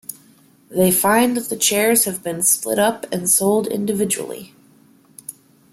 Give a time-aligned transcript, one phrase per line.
[0.71, 4.55] They find that the chairs have been split up and sold individually.